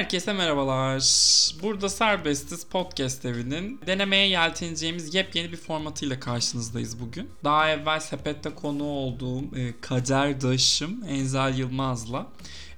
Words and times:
Herkese 0.00 0.32
merhabalar. 0.32 1.02
Burada 1.62 1.88
Serbestiz 1.88 2.64
Podcast 2.64 3.24
evinin 3.24 3.80
denemeye 3.86 4.28
yelteneceğimiz 4.28 5.14
yepyeni 5.14 5.52
bir 5.52 5.56
formatıyla 5.56 6.20
karşınızdayız 6.20 7.00
bugün. 7.00 7.28
Daha 7.44 7.70
evvel 7.70 8.00
sepette 8.00 8.50
konu 8.50 8.84
olduğum 8.84 9.56
e, 9.56 9.74
kaderdaşım 9.80 11.04
Enzel 11.08 11.58
Yılmaz'la 11.58 12.26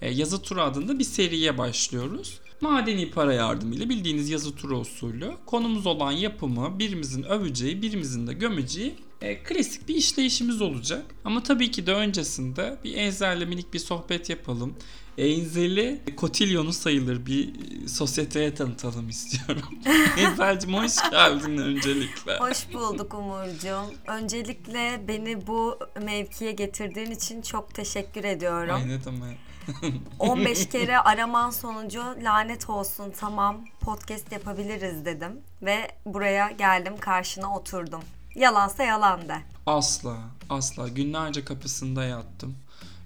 e, 0.00 0.11
yazı 0.11 0.43
turu 0.43 0.63
adında 0.63 0.99
bir 0.99 1.05
seriye 1.05 1.59
başlıyoruz. 1.59 2.41
Madeni 2.61 3.11
para 3.11 3.32
yardımıyla 3.35 3.89
bildiğiniz 3.89 4.31
yazı 4.31 4.57
turu 4.57 4.79
usulü 4.79 5.31
konumuz 5.46 5.86
olan 5.86 6.13
yapımı 6.13 6.79
birimizin 6.79 7.23
öveceği 7.23 7.82
birimizin 7.82 8.27
de 8.27 8.32
gömeceği 8.32 8.95
e, 9.23 9.43
klasik 9.43 9.89
bir 9.89 9.94
işleyişimiz 9.94 10.62
olacak. 10.62 11.04
Ama 11.25 11.43
tabii 11.43 11.71
ki 11.71 11.86
de 11.86 11.94
öncesinde 11.94 12.79
bir 12.85 12.96
Enzel'le 12.96 13.49
minik 13.49 13.75
bir 13.75 13.79
sohbet 13.79 14.30
yapalım. 14.30 14.75
Enzel'i 15.18 16.00
Kotilyon'u 16.17 16.72
sayılır 16.72 17.27
bir 17.27 17.53
sosyeteye 17.89 18.54
tanıtalım 18.54 19.08
istiyorum. 19.08 19.68
Enzel'cim 20.18 20.75
hoş 20.75 21.11
geldin 21.11 21.58
öncelikle. 21.58 22.39
Hoş 22.39 22.72
bulduk 22.72 23.14
Umurcuğum. 23.14 23.94
Öncelikle 24.07 25.00
beni 25.08 25.46
bu 25.46 25.79
mevkiye 26.02 26.52
getirdiğin 26.52 27.11
için 27.11 27.43
çok 27.43 27.75
teşekkür 27.75 28.25
ediyorum. 28.25 28.75
Ay 28.75 28.89
ne 28.89 29.04
demek. 29.04 29.39
15 30.18 30.68
kere 30.71 30.99
araman 30.99 31.50
sonucu 31.50 32.02
lanet 32.22 32.70
olsun 32.70 33.12
tamam 33.20 33.64
podcast 33.80 34.33
yapabiliriz 34.33 35.05
dedim. 35.05 35.41
Ve 35.62 35.91
buraya 36.06 36.50
geldim 36.50 36.97
karşına 37.00 37.56
oturdum. 37.56 38.02
Yalansa 38.34 38.83
yalan 38.83 39.28
de. 39.28 39.36
Asla, 39.67 40.17
asla. 40.50 40.89
Günlerce 40.89 41.44
kapısında 41.44 42.05
yattım. 42.05 42.55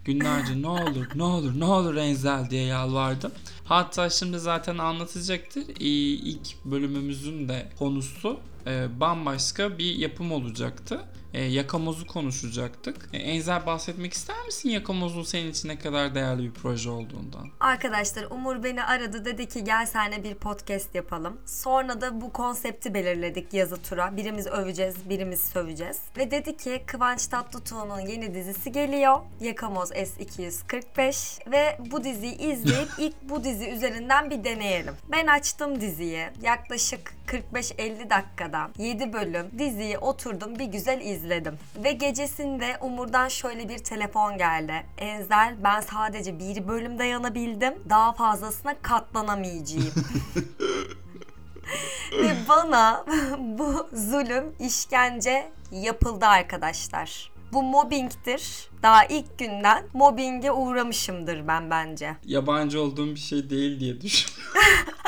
Günlerce 0.05 0.63
ne 0.63 0.69
olur, 0.69 1.07
ne 1.15 1.23
olur, 1.23 1.61
ne 1.61 1.65
olur 1.65 1.97
Enzel 1.97 2.51
diye 2.51 2.65
yalvardım. 2.65 3.33
Hatta 3.65 4.11
şimdi 4.11 4.39
zaten 4.39 4.79
anlatacaktır. 4.79 5.65
İlk 5.81 6.65
bölümümüzün 6.65 7.49
de 7.49 7.69
konusu 7.79 8.41
e, 8.67 9.01
bambaşka 9.01 9.79
bir 9.79 9.95
yapım 9.95 10.33
olacaktı. 10.33 11.01
E, 11.35 11.43
Yakamoz'u 11.45 12.07
konuşacaktık. 12.07 13.09
E, 13.13 13.19
Enzel 13.19 13.67
bahsetmek 13.67 14.13
ister 14.13 14.45
misin 14.47 14.69
Yakamoz'un 14.69 15.23
senin 15.23 15.51
için 15.51 15.69
ne 15.69 15.79
kadar 15.79 16.15
değerli 16.15 16.43
bir 16.43 16.53
proje 16.53 16.91
olduğundan? 16.91 17.49
Arkadaşlar 17.61 18.25
Umur 18.31 18.63
beni 18.63 18.85
aradı 18.85 19.25
dedi 19.25 19.49
ki 19.49 19.65
gel 19.65 19.87
seninle 19.87 20.25
bir 20.25 20.35
podcast 20.35 20.95
yapalım. 20.95 21.41
Sonra 21.47 22.01
da 22.01 22.21
bu 22.21 22.33
konsepti 22.33 22.95
belirledik 22.95 23.55
yazı 23.55 23.83
tura. 23.83 24.17
Birimiz 24.17 24.47
öveceğiz, 24.47 25.11
birimiz 25.11 25.41
söveceğiz. 25.41 26.01
Ve 26.17 26.31
dedi 26.31 26.57
ki 26.57 26.83
Kıvanç 26.87 27.27
Tatlıtuğ'un 27.27 28.01
yeni 28.01 28.35
dizisi 28.35 28.73
geliyor. 28.73 29.19
Yakamoz 29.41 29.91
S245 29.91 31.51
ve 31.51 31.79
bu 31.91 32.05
diziyi 32.05 32.39
izleyip 32.39 32.89
ilk 32.99 33.15
bu 33.23 33.45
dizi 33.45 33.71
üzerinden 33.71 34.31
bir 34.31 34.45
deneyelim. 34.45 34.95
Ben 35.13 35.27
açtım 35.27 35.81
diziyi. 35.81 36.27
Yaklaşık 36.43 37.16
45-50 37.27 38.11
dakikada 38.11 38.71
7 38.79 39.13
bölüm 39.13 39.47
diziyi 39.59 39.99
oturdum 39.99 40.59
bir 40.59 40.65
güzel 40.65 41.01
izledim. 41.01 41.59
Ve 41.85 41.93
gecesinde 41.93 42.77
Umur'dan 42.81 43.29
şöyle 43.29 43.69
bir 43.69 43.79
telefon 43.79 44.39
geldi. 44.39 44.87
Enzel 44.99 45.55
ben 45.65 45.81
sadece 45.81 46.39
bir 46.39 46.69
bölüm 46.69 46.99
dayanabildim. 46.99 47.75
Daha 47.89 48.13
fazlasına 48.13 48.75
katlanamayacağım. 48.83 49.87
Ve 52.13 52.37
bana 52.49 53.05
bu 53.39 53.89
zulüm, 53.93 54.45
işkence 54.61 55.49
yapıldı 55.73 56.27
arkadaşlar. 56.27 57.31
Bu 57.53 57.63
mobbingtir. 57.63 58.71
Daha 58.83 59.05
ilk 59.05 59.39
günden 59.39 59.85
mobbinge 59.93 60.51
uğramışımdır 60.51 61.49
ben 61.49 61.71
bence. 61.71 62.17
Yabancı 62.25 62.81
olduğum 62.81 63.15
bir 63.15 63.21
şey 63.21 63.51
değil 63.51 63.81
diye 63.81 64.01
düşünüyorum. 64.01 64.53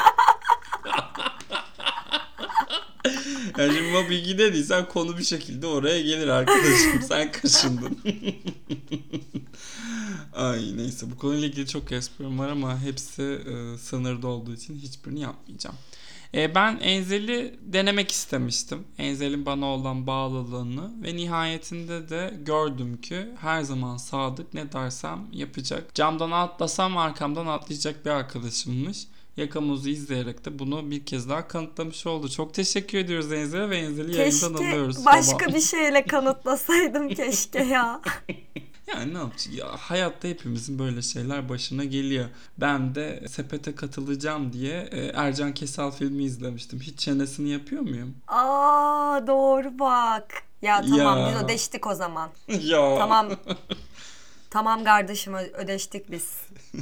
yani 3.58 3.74
şimdi 3.74 3.90
mobbingi 3.90 4.38
dediysen 4.38 4.88
konu 4.88 5.18
bir 5.18 5.24
şekilde 5.24 5.66
oraya 5.66 6.02
gelir 6.02 6.28
arkadaşım. 6.28 7.02
Sen 7.08 7.32
kaşındın. 7.32 7.98
Ay 10.32 10.76
neyse 10.76 11.10
bu 11.10 11.16
konuyla 11.16 11.46
ilgili 11.48 11.66
çok 11.66 11.92
esprim 11.92 12.38
var 12.38 12.48
ama 12.48 12.80
hepsi 12.80 13.22
e, 13.22 13.78
sınırda 13.78 14.28
olduğu 14.28 14.54
için 14.54 14.78
hiçbirini 14.78 15.20
yapmayacağım. 15.20 15.76
E, 16.34 16.54
ben 16.54 16.76
Enzel'i 16.76 17.58
denemek 17.62 18.10
istemiştim. 18.10 18.84
Enzel'in 18.98 19.46
bana 19.46 19.66
olan 19.66 20.06
bağlılığını 20.06 21.02
ve 21.02 21.16
nihayetinde 21.16 22.08
de 22.08 22.34
gördüm 22.42 23.00
ki 23.00 23.28
her 23.40 23.62
zaman 23.62 23.96
sadık 23.96 24.54
ne 24.54 24.72
dersem 24.72 25.26
yapacak. 25.32 25.94
Camdan 25.94 26.30
atlasam 26.30 26.96
arkamdan 26.96 27.46
atlayacak 27.46 28.04
bir 28.06 28.10
arkadaşımmış. 28.10 29.06
Yakamozu 29.38 29.88
izleyerek 29.88 30.44
de 30.44 30.58
bunu 30.58 30.90
bir 30.90 31.06
kez 31.06 31.28
daha 31.28 31.48
kanıtlamış 31.48 32.06
oldu. 32.06 32.28
Çok 32.28 32.54
teşekkür 32.54 32.98
ediyoruz 32.98 33.32
Enzel'e 33.32 33.70
ve 33.70 33.76
Enzel'i 33.78 34.16
yayından 34.16 34.54
alıyoruz. 34.54 34.96
Keşke 34.96 35.06
başka 35.10 35.44
sabah. 35.44 35.54
bir 35.54 35.60
şeyle 35.60 36.04
kanıtlasaydım 36.06 37.08
keşke 37.14 37.62
ya. 37.62 38.00
Yani 38.94 39.14
ne 39.14 39.18
yapacağız? 39.18 39.54
Ya, 39.58 39.66
hayatta 39.78 40.28
hepimizin 40.28 40.78
böyle 40.78 41.02
şeyler 41.02 41.48
başına 41.48 41.84
geliyor. 41.84 42.28
Ben 42.58 42.94
de 42.94 43.24
sepete 43.28 43.74
katılacağım 43.74 44.52
diye 44.52 44.88
e, 44.92 45.06
Ercan 45.06 45.54
Kesal 45.54 45.90
filmi 45.90 46.24
izlemiştim. 46.24 46.80
Hiç 46.80 46.98
çenesini 46.98 47.48
yapıyor 47.50 47.82
muyum? 47.82 48.14
Aa 48.28 49.20
doğru 49.26 49.78
bak. 49.78 50.34
Ya 50.62 50.82
tamam 50.90 51.18
Ya. 51.18 51.28
biz 51.34 51.44
ödeştik 51.44 51.86
o 51.86 51.94
zaman. 51.94 52.30
ya. 52.60 52.98
Tamam. 52.98 53.28
tamam 54.50 54.84
kardeşim 54.84 55.34
ödeştik 55.34 56.10
biz. 56.10 56.30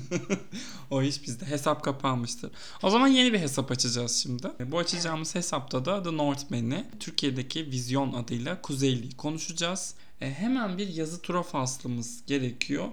o 0.91 1.03
iş 1.03 1.23
bizde. 1.23 1.47
Hesap 1.47 1.85
kapanmıştır. 1.85 2.51
O 2.83 2.91
zaman 2.91 3.09
yeni 3.09 3.33
bir 3.33 3.39
hesap 3.39 3.71
açacağız 3.71 4.17
şimdi. 4.17 4.49
Bu 4.61 4.79
açacağımız 4.79 5.35
hesapta 5.35 5.85
da 5.85 6.03
The 6.03 6.17
Northman'i 6.17 6.85
Türkiye'deki 7.01 7.71
Vizyon 7.71 8.13
adıyla 8.13 8.63
Kuzeyli'yi 8.63 9.17
konuşacağız. 9.17 9.95
E, 10.21 10.31
hemen 10.35 10.79
bir 10.79 10.89
yazı 10.89 11.23
tura 11.23 11.43
faslımız 11.43 12.27
gerekiyor. 12.27 12.89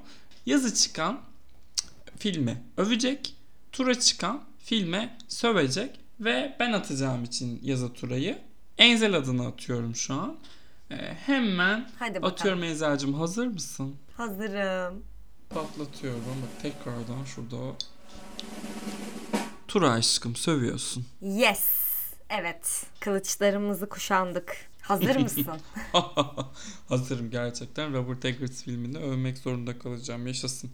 Yazı 0.46 0.74
çıkan 0.76 1.20
filmi 2.18 2.64
övecek. 2.78 3.36
Tura 3.72 4.00
çıkan 4.00 4.44
filme 4.60 5.18
sövecek. 5.28 6.00
Ve 6.20 6.56
ben 6.60 6.74
atacağım 6.74 7.24
için 7.24 7.60
yazı 7.64 7.94
turayı. 7.94 8.38
Enzel 8.78 9.18
adını 9.18 9.48
atıyorum 9.48 9.96
şu 9.96 10.14
an. 10.14 10.36
E, 10.92 10.96
hemen 11.14 11.90
Hadi 12.00 12.16
bakalım. 12.16 12.34
atıyorum 12.34 12.64
Enzel'cim 12.64 13.14
hazır 13.14 13.48
mısın? 13.48 13.96
Hazırım. 14.18 15.04
Patlatıyorum. 15.54 16.22
Bak 16.26 16.62
tekrardan 16.62 17.24
şurada. 17.26 17.76
Tura 19.68 19.92
aşkım 19.92 20.36
sövüyorsun. 20.36 21.06
Yes. 21.22 21.64
Evet. 22.30 22.86
Kılıçlarımızı 23.00 23.90
kuşandık. 23.90 24.56
Hazır 24.82 25.16
mısın? 25.16 25.48
Hazırım 26.90 27.32
gerçekten. 27.32 27.94
Robert 27.94 28.26
Eggers 28.26 28.64
filmini 28.64 28.98
övmek 28.98 29.38
zorunda 29.38 29.80
kalacağım. 29.80 30.28
Yaşasın. 30.28 30.72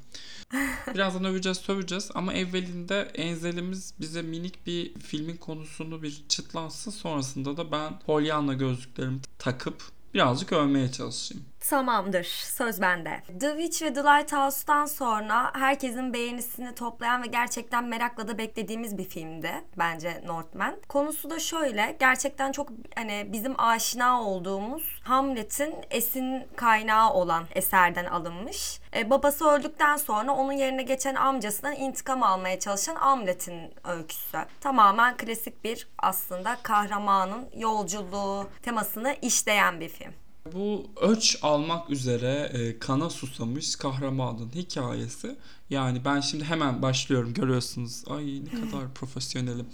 Birazdan 0.93 1.25
öveceğiz, 1.25 1.57
söveceğiz 1.57 2.11
ama 2.13 2.33
evvelinde 2.33 3.11
Enzel'imiz 3.13 3.93
bize 3.99 4.21
minik 4.21 4.67
bir 4.67 4.93
filmin 4.93 5.37
konusunu 5.37 6.03
bir 6.03 6.23
çıtlansın. 6.29 6.91
Sonrasında 6.91 7.57
da 7.57 7.71
ben 7.71 7.99
Pollyanna 7.99 8.53
gözlüklerimi 8.53 9.19
takıp 9.39 9.83
birazcık 10.13 10.53
övmeye 10.53 10.91
çalışayım. 10.91 11.45
Tamamdır. 11.59 12.23
Söz 12.23 12.81
bende. 12.81 13.21
The 13.39 13.49
Witch 13.49 13.81
ve 13.81 13.93
The 13.93 14.03
Lighthouse'tan 14.03 14.85
sonra 14.85 15.51
herkesin 15.55 16.13
beğenisini 16.13 16.75
toplayan 16.75 17.23
ve 17.23 17.27
gerçekten 17.27 17.83
merakla 17.83 18.27
da 18.27 18.37
beklediğimiz 18.37 18.97
bir 18.97 19.03
filmdi 19.03 19.51
bence 19.77 20.21
Northman. 20.25 20.75
Konusu 20.89 21.29
da 21.29 21.39
şöyle. 21.39 21.95
Gerçekten 21.99 22.51
çok 22.51 22.69
hani 22.95 23.27
bizim 23.27 23.59
aşina 23.59 24.23
olduğumuz 24.23 25.01
Hamlet'in 25.03 25.75
esin 25.89 26.47
kaynağı 26.55 27.13
olan 27.13 27.43
eserden 27.55 28.05
alınmış. 28.05 28.79
E, 28.95 29.09
babası 29.09 29.49
öldükten 29.49 29.97
sonra 29.97 30.31
onun 30.31 30.53
yerine 30.53 30.83
geçen 30.83 31.15
amcasından 31.15 31.75
intikam 31.75 32.23
almaya 32.23 32.59
çalışan 32.59 32.95
Hamlet'in 32.95 33.73
öyküsü. 33.83 34.37
Tamamen 34.61 35.17
klasik 35.17 35.63
bir 35.63 35.87
aslında 35.97 36.57
kahramanın 36.63 37.49
yolculuğu 37.55 38.47
temasını 38.61 39.15
işleyen 39.21 39.79
bir 39.79 39.89
film. 39.89 40.28
Bu 40.45 40.89
öç 41.01 41.39
almak 41.41 41.89
üzere 41.89 42.51
e, 42.53 42.79
kana 42.79 43.09
susamış 43.09 43.75
kahramanın 43.75 44.51
hikayesi. 44.55 45.35
Yani 45.69 46.05
ben 46.05 46.19
şimdi 46.21 46.43
hemen 46.43 46.81
başlıyorum 46.81 47.33
görüyorsunuz. 47.33 48.03
Ay 48.07 48.41
ne 48.45 48.61
kadar 48.61 48.93
profesyonelim. 48.93 49.65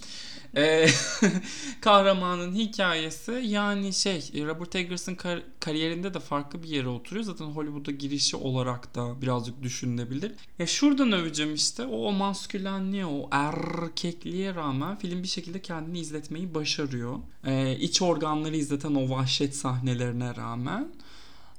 E, 0.56 0.88
kahramanın 1.82 2.56
hikayesi 2.56 3.32
yani 3.46 3.94
şey 3.94 4.32
e, 4.34 4.46
Robert 4.46 4.76
Eggers'ın 4.76 5.16
kar- 5.16 5.44
kariyerinde 5.60 6.14
de 6.14 6.20
farklı 6.20 6.64
bir 6.64 6.68
yere 6.68 6.88
oturuyor. 6.88 7.26
Zaten 7.26 7.46
Hollywood'a 7.46 7.92
girişi 7.92 8.36
olarak 8.38 8.96
da 8.96 9.22
birazcık 9.22 9.64
düşünülebilir. 9.64 10.32
Ya 10.60 10.68
şuradan 10.68 11.12
öveceğim 11.12 11.54
işte 11.56 11.86
o, 11.86 12.08
o 12.08 12.12
maskülenliğe 12.12 13.06
o 13.06 13.30
erkekliğe 13.32 14.56
rağmen 14.56 14.96
film 14.98 15.24
bir 15.24 15.28
şekilde 15.28 15.62
kendini 15.62 16.00
izletmeyi 16.00 16.56
başarıyor. 16.56 17.20
E, 17.46 17.78
iç 17.80 18.02
organları 18.02 18.56
izleten 18.56 18.96
o 18.96 19.10
vahşet 19.10 19.56
sahnelerine 19.56 20.36
rağmen. 20.36 20.88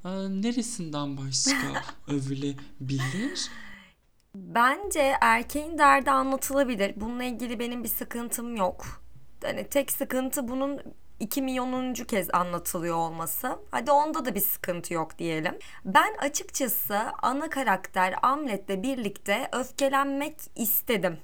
E, 0.05 0.09
neresinden 0.43 1.17
başka 1.17 1.85
övülebilir? 2.09 3.49
Bence 4.56 5.17
erkeğin 5.20 5.79
derdi 5.79 6.11
anlatılabilir. 6.11 6.93
Bununla 6.97 7.25
ilgili 7.25 7.58
benim 7.58 7.85
bir 7.85 7.88
sıkıntım 7.88 8.56
yok. 8.56 8.87
Hani 9.44 9.69
tek 9.69 9.93
sıkıntı 9.93 10.49
bunun 10.49 10.81
2 11.20 11.43
milyonuncu 11.43 12.06
kez 12.06 12.29
anlatılıyor 12.35 12.97
olması. 12.97 13.58
Hadi 13.70 13.91
onda 13.91 14.25
da 14.25 14.35
bir 14.35 14.41
sıkıntı 14.41 14.94
yok 14.94 15.19
diyelim. 15.19 15.58
Ben 15.85 16.14
açıkçası 16.19 16.99
ana 17.23 17.50
karakter 17.50 18.14
Amlet'le 18.23 18.82
birlikte 18.82 19.49
öfkelenmek 19.53 20.37
istedim. 20.55 21.19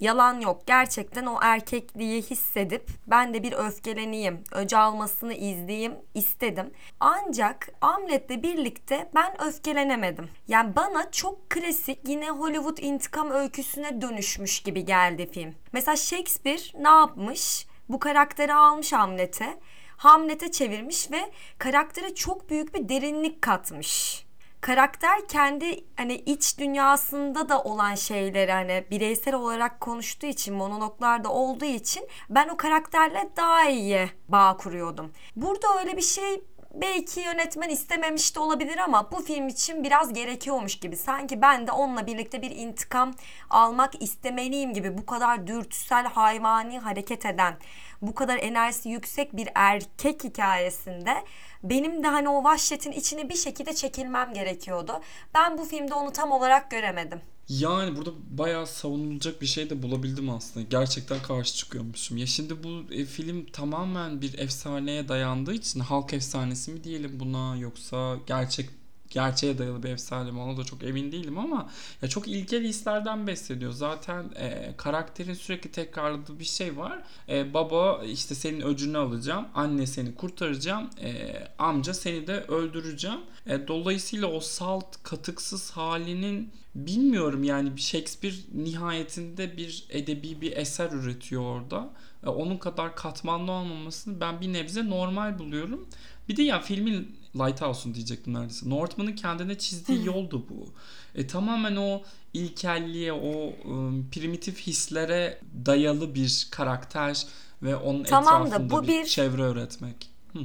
Yalan 0.00 0.40
yok. 0.40 0.66
Gerçekten 0.66 1.26
o 1.26 1.38
erkekliği 1.42 2.22
hissedip 2.22 2.88
ben 3.06 3.34
de 3.34 3.42
bir 3.42 3.52
öfkeleneyim, 3.52 4.44
öce 4.52 4.78
almasını 4.78 5.34
izleyeyim 5.34 5.94
istedim. 6.14 6.70
Ancak 7.00 7.68
Amlet'le 7.80 8.42
birlikte 8.42 9.10
ben 9.14 9.46
öfkelenemedim. 9.46 10.28
Yani 10.48 10.76
bana 10.76 11.10
çok 11.10 11.50
klasik 11.50 12.08
yine 12.08 12.30
Hollywood 12.30 12.78
intikam 12.78 13.30
öyküsüne 13.30 14.00
dönüşmüş 14.00 14.60
gibi 14.60 14.84
geldi 14.84 15.30
film. 15.32 15.54
Mesela 15.72 15.96
Shakespeare 15.96 16.82
ne 16.82 16.88
yapmış? 16.88 17.66
Bu 17.88 17.98
karakteri 17.98 18.54
almış 18.54 18.92
Hamlet'e. 18.92 19.58
Hamlet'e 19.96 20.50
çevirmiş 20.50 21.10
ve 21.10 21.30
karaktere 21.58 22.14
çok 22.14 22.50
büyük 22.50 22.74
bir 22.74 22.88
derinlik 22.88 23.42
katmış 23.42 24.25
karakter 24.66 25.28
kendi 25.28 25.84
hani 25.96 26.14
iç 26.14 26.58
dünyasında 26.58 27.48
da 27.48 27.62
olan 27.62 27.94
şeyleri 27.94 28.52
hani 28.52 28.84
bireysel 28.90 29.34
olarak 29.34 29.80
konuştuğu 29.80 30.26
için 30.26 30.54
monologlarda 30.54 31.32
olduğu 31.32 31.64
için 31.64 32.08
ben 32.30 32.48
o 32.48 32.56
karakterle 32.56 33.30
daha 33.36 33.64
iyi 33.64 34.10
bağ 34.28 34.56
kuruyordum. 34.56 35.12
Burada 35.36 35.78
öyle 35.78 35.96
bir 35.96 36.02
şey 36.02 36.44
belki 36.74 37.20
yönetmen 37.20 37.68
istememiş 37.68 38.36
de 38.36 38.40
olabilir 38.40 38.78
ama 38.78 39.12
bu 39.12 39.22
film 39.22 39.48
için 39.48 39.84
biraz 39.84 40.12
gerekiyormuş 40.12 40.78
gibi. 40.78 40.96
Sanki 40.96 41.42
ben 41.42 41.66
de 41.66 41.72
onunla 41.72 42.06
birlikte 42.06 42.42
bir 42.42 42.50
intikam 42.50 43.14
almak 43.50 44.02
istemeliyim 44.02 44.74
gibi 44.74 44.98
bu 44.98 45.06
kadar 45.06 45.46
dürtüsel 45.46 46.06
hayvani 46.06 46.78
hareket 46.78 47.26
eden, 47.26 47.54
bu 48.02 48.14
kadar 48.14 48.38
enerjisi 48.38 48.88
yüksek 48.88 49.36
bir 49.36 49.48
erkek 49.54 50.24
hikayesinde 50.24 51.14
benim 51.62 52.02
de 52.02 52.06
hani 52.08 52.28
o 52.28 52.44
vahşetin 52.44 52.92
içine 52.92 53.28
bir 53.28 53.36
şekilde 53.36 53.74
çekilmem 53.74 54.34
gerekiyordu. 54.34 54.92
Ben 55.34 55.58
bu 55.58 55.64
filmde 55.64 55.94
onu 55.94 56.12
tam 56.12 56.32
olarak 56.32 56.70
göremedim. 56.70 57.20
Yani 57.48 57.96
burada 57.96 58.10
bayağı 58.30 58.66
savunulacak 58.66 59.42
bir 59.42 59.46
şey 59.46 59.70
de 59.70 59.82
bulabildim 59.82 60.30
aslında. 60.30 60.66
Gerçekten 60.70 61.22
karşı 61.22 61.54
çıkıyormuşum. 61.54 62.16
Ya 62.16 62.26
şimdi 62.26 62.64
bu 62.64 62.94
e, 62.94 63.04
film 63.04 63.46
tamamen 63.46 64.20
bir 64.20 64.38
efsaneye 64.38 65.08
dayandığı 65.08 65.54
için 65.54 65.80
halk 65.80 66.12
efsanesi 66.12 66.70
mi 66.70 66.84
diyelim 66.84 67.20
buna 67.20 67.56
yoksa 67.56 68.16
gerçek 68.26 68.70
gerçeğe 69.10 69.58
dayalı 69.58 69.82
bir 69.82 69.88
efsane 69.88 70.30
mi 70.30 70.40
ona 70.40 70.56
da 70.56 70.64
çok 70.64 70.84
emin 70.84 71.12
değilim 71.12 71.38
ama 71.38 71.70
ya 72.02 72.08
çok 72.08 72.28
ilkel 72.28 72.64
hislerden 72.64 73.26
besleniyor. 73.26 73.72
Zaten 73.72 74.24
e, 74.36 74.74
karakterin 74.76 75.34
sürekli 75.34 75.70
tekrarladığı 75.70 76.38
bir 76.38 76.44
şey 76.44 76.76
var. 76.76 77.02
E, 77.28 77.54
baba 77.54 78.04
işte 78.04 78.34
senin 78.34 78.60
öcünü 78.60 78.98
alacağım, 78.98 79.46
anne 79.54 79.86
seni 79.86 80.14
kurtaracağım, 80.14 80.90
e, 81.02 81.34
amca 81.58 81.94
seni 81.94 82.26
de 82.26 82.40
öldüreceğim. 82.40 83.20
E, 83.46 83.68
dolayısıyla 83.68 84.26
o 84.26 84.40
salt, 84.40 85.02
katıksız 85.02 85.70
halinin 85.70 86.50
bilmiyorum 86.74 87.44
yani 87.44 87.78
Shakespeare 87.78 88.34
nihayetinde 88.54 89.56
bir 89.56 89.84
edebi 89.90 90.40
bir 90.40 90.56
eser 90.56 90.92
üretiyor 90.92 91.42
orada. 91.42 91.90
E, 92.24 92.28
onun 92.28 92.56
kadar 92.56 92.96
katmanlı 92.96 93.52
olmamasını 93.52 94.20
ben 94.20 94.40
bir 94.40 94.52
nebze 94.52 94.90
normal 94.90 95.38
buluyorum. 95.38 95.88
Bir 96.28 96.36
de 96.36 96.42
ya 96.42 96.60
filmin 96.60 97.16
Lighthouse'un 97.38 97.94
diyecektim 97.94 98.34
neredeyse. 98.34 98.70
Northman'ın 98.70 99.12
kendine 99.12 99.58
çizdiği 99.58 100.06
yoldu 100.06 100.46
bu. 100.50 100.66
E, 101.14 101.26
tamamen 101.26 101.76
o 101.76 102.02
ilkelliğe, 102.32 103.12
o 103.12 103.52
um, 103.64 104.10
primitif 104.10 104.58
hislere 104.58 105.38
dayalı 105.66 106.14
bir 106.14 106.48
karakter 106.50 107.26
ve 107.62 107.76
onun 107.76 108.04
tamam 108.04 108.46
etrafında 108.46 108.70
da, 108.70 108.76
bu 108.76 108.82
bir, 108.82 108.88
bir 108.88 109.04
çevre 109.04 109.42
öğretmek. 109.42 110.10
Hı. 110.32 110.38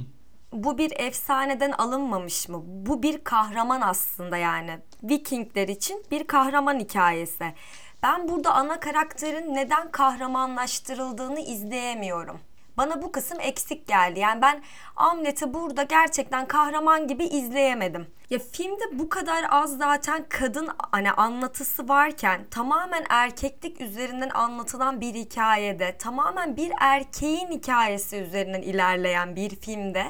Bu 0.52 0.78
bir 0.78 0.92
efsaneden 0.96 1.72
alınmamış 1.72 2.48
mı? 2.48 2.62
Bu 2.66 3.02
bir 3.02 3.24
kahraman 3.24 3.80
aslında 3.80 4.36
yani. 4.36 4.78
Vikingler 5.02 5.68
için 5.68 6.04
bir 6.10 6.26
kahraman 6.26 6.78
hikayesi. 6.78 7.54
Ben 8.02 8.28
burada 8.28 8.54
ana 8.54 8.80
karakterin 8.80 9.54
neden 9.54 9.90
kahramanlaştırıldığını 9.90 11.40
izleyemiyorum. 11.40 12.40
Bana 12.82 13.02
bu 13.02 13.12
kısım 13.12 13.40
eksik 13.40 13.88
geldi. 13.88 14.20
Yani 14.20 14.42
ben 14.42 14.62
Amlet'i 14.96 15.54
burada 15.54 15.82
gerçekten 15.82 16.46
kahraman 16.46 17.08
gibi 17.08 17.24
izleyemedim. 17.24 18.06
Ya 18.30 18.38
filmde 18.38 18.98
bu 18.98 19.08
kadar 19.08 19.44
az 19.50 19.78
zaten 19.78 20.24
kadın 20.28 20.68
hani 20.92 21.12
anlatısı 21.12 21.88
varken 21.88 22.44
tamamen 22.50 23.04
erkeklik 23.08 23.80
üzerinden 23.80 24.30
anlatılan 24.30 25.00
bir 25.00 25.14
hikayede 25.14 25.98
tamamen 25.98 26.56
bir 26.56 26.72
erkeğin 26.80 27.50
hikayesi 27.50 28.16
üzerinden 28.16 28.62
ilerleyen 28.62 29.36
bir 29.36 29.56
filmde 29.56 30.04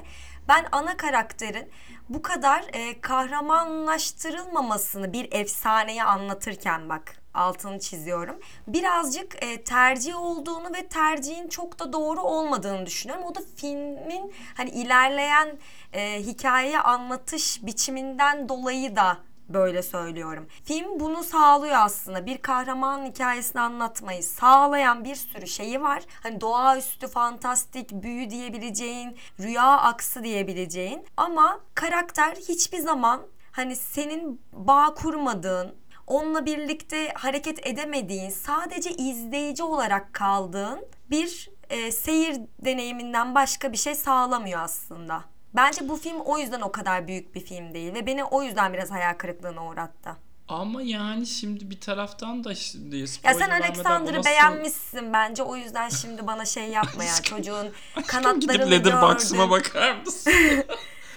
ben 0.48 0.66
ana 0.72 0.96
karakterin 0.96 1.70
bu 2.08 2.22
kadar 2.22 2.64
e, 2.72 3.00
kahramanlaştırılmamasını 3.00 5.12
bir 5.12 5.28
efsaneyi 5.32 6.02
anlatırken 6.02 6.88
bak 6.88 7.21
altını 7.34 7.80
çiziyorum. 7.80 8.38
Birazcık 8.66 9.44
e, 9.44 9.64
tercih 9.64 10.16
olduğunu 10.16 10.74
ve 10.74 10.88
tercihin 10.88 11.48
çok 11.48 11.78
da 11.78 11.92
doğru 11.92 12.20
olmadığını 12.20 12.86
düşünüyorum. 12.86 13.24
O 13.24 13.34
da 13.34 13.40
filmin 13.56 14.34
hani 14.56 14.70
ilerleyen 14.70 15.58
e, 15.92 16.22
hikayeyi 16.22 16.78
anlatış 16.78 17.66
biçiminden 17.66 18.48
dolayı 18.48 18.96
da 18.96 19.18
böyle 19.48 19.82
söylüyorum. 19.82 20.48
Film 20.64 21.00
bunu 21.00 21.24
sağlıyor 21.24 21.76
aslında. 21.78 22.26
Bir 22.26 22.38
kahraman 22.38 23.06
hikayesini 23.06 23.60
anlatmayı 23.60 24.22
sağlayan 24.22 25.04
bir 25.04 25.14
sürü 25.14 25.46
şeyi 25.46 25.82
var. 25.82 26.02
Hani 26.22 26.40
doğaüstü, 26.40 27.08
fantastik, 27.08 27.90
büyü 27.90 28.30
diyebileceğin, 28.30 29.16
rüya 29.40 29.70
aksı 29.78 30.24
diyebileceğin. 30.24 31.06
Ama 31.16 31.60
karakter 31.74 32.34
hiçbir 32.36 32.78
zaman 32.78 33.20
hani 33.52 33.76
senin 33.76 34.40
bağ 34.52 34.94
kurmadığın, 34.94 35.74
onunla 36.06 36.46
birlikte 36.46 37.12
hareket 37.14 37.66
edemediğin, 37.66 38.30
sadece 38.30 38.90
izleyici 38.90 39.62
olarak 39.62 40.14
kaldığın 40.14 40.86
bir 41.10 41.50
e, 41.70 41.92
seyir 41.92 42.40
deneyiminden 42.64 43.34
başka 43.34 43.72
bir 43.72 43.76
şey 43.76 43.94
sağlamıyor 43.94 44.60
aslında. 44.60 45.24
Bence 45.54 45.88
bu 45.88 45.96
film 45.96 46.20
o 46.20 46.38
yüzden 46.38 46.60
o 46.60 46.72
kadar 46.72 47.08
büyük 47.08 47.34
bir 47.34 47.40
film 47.40 47.74
değil 47.74 47.94
ve 47.94 48.06
beni 48.06 48.24
o 48.24 48.42
yüzden 48.42 48.72
biraz 48.72 48.90
hayal 48.90 49.14
kırıklığına 49.14 49.66
uğrattı. 49.66 50.16
Ama 50.48 50.82
yani 50.82 51.26
şimdi 51.26 51.70
bir 51.70 51.80
taraftan 51.80 52.44
da 52.44 52.54
şimdi 52.54 52.96
Ya 52.96 53.34
sen 53.34 53.50
Alexander'ı 53.50 54.18
nasıl... 54.18 54.30
beğenmişsin 54.30 55.12
bence 55.12 55.42
o 55.42 55.56
yüzden 55.56 55.88
şimdi 55.88 56.26
bana 56.26 56.44
şey 56.44 56.68
yapma 56.68 57.04
ya 57.04 57.14
çocuğun 57.22 57.72
kanatlarını 58.06 58.64
Gidip 58.64 58.70
Letterboxd'ıma 58.70 59.50
bakar 59.50 59.96
mısın? 59.96 60.32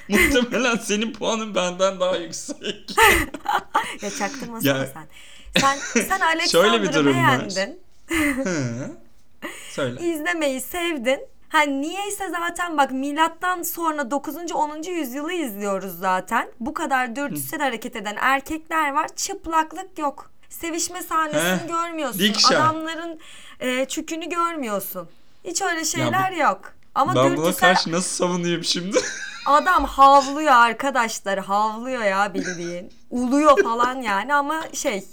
Muhtemelen 0.10 0.76
senin 0.76 1.14
puanın 1.14 1.56
benden 1.56 2.00
daha 2.00 2.16
yüksek. 2.16 2.96
ya 4.02 4.10
çaktırmasın 4.10 4.68
ya, 4.68 4.88
sen. 4.94 5.08
Sen, 5.62 6.02
sen 6.02 6.20
Alexander'ı 6.36 7.06
beğendin. 7.06 7.80
Söyle. 9.70 10.02
İzlemeyi 10.02 10.62
sevdin. 10.62 11.20
Hani 11.50 11.82
niyeyse 11.82 12.30
zaten 12.30 12.78
bak 12.78 12.92
milattan 12.92 13.62
sonra 13.64 14.12
9. 14.12 14.52
10. 14.52 14.84
yüzyılı 14.84 15.34
izliyoruz 15.34 16.00
zaten. 16.00 16.48
Bu 16.60 16.74
kadar 16.74 17.16
dürtüsel 17.16 17.60
hareket 17.60 17.96
eden 17.96 18.16
erkekler 18.20 18.94
var. 18.94 19.08
Çıplaklık 19.16 20.00
yok. 20.00 20.32
Sevişme 20.50 21.02
sahnesini 21.02 21.64
He, 21.64 21.68
görmüyorsun. 21.68 22.20
Dikşen. 22.20 22.56
Adamların 22.56 23.20
e, 23.60 23.86
çükünü 23.86 24.30
görmüyorsun. 24.30 25.10
Hiç 25.44 25.62
öyle 25.62 25.86
şeyler 25.86 26.32
bu, 26.32 26.40
yok. 26.40 26.74
Ama 26.96 27.16
ben 27.16 27.38
buna 27.38 27.56
karşı 27.56 27.92
nasıl 27.92 28.10
savunayım 28.10 28.64
şimdi? 28.64 28.98
Adam 29.46 29.86
havlıyor 29.86 30.54
arkadaşlar. 30.54 31.40
Havlıyor 31.40 32.04
ya 32.04 32.34
bildiğin. 32.34 32.92
Uluyor 33.10 33.64
falan 33.64 34.02
yani 34.02 34.34
ama 34.34 34.64
şey 34.74 35.04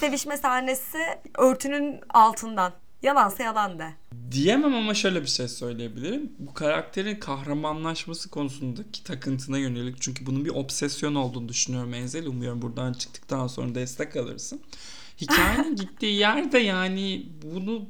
sevişme 0.00 0.36
sahnesi 0.36 0.98
örtünün 1.38 2.00
altından. 2.10 2.72
Yalansa 3.02 3.42
yalan 3.42 3.78
de. 3.78 3.90
Diyemem 4.30 4.74
ama 4.74 4.94
şöyle 4.94 5.22
bir 5.22 5.26
şey 5.26 5.48
söyleyebilirim. 5.48 6.32
Bu 6.38 6.54
karakterin 6.54 7.16
kahramanlaşması 7.16 8.30
konusundaki 8.30 9.04
takıntına 9.04 9.58
yönelik 9.58 10.02
çünkü 10.02 10.26
bunun 10.26 10.44
bir 10.44 10.50
obsesyon 10.50 11.14
olduğunu 11.14 11.48
düşünüyorum 11.48 11.94
Enzel. 11.94 12.26
Umuyorum 12.26 12.62
buradan 12.62 12.92
çıktıktan 12.92 13.46
sonra 13.46 13.74
destek 13.74 14.16
alırsın. 14.16 14.60
Hikayenin 15.20 15.76
gittiği 15.76 16.14
yerde 16.14 16.58
yani 16.58 17.26
bunu 17.42 17.88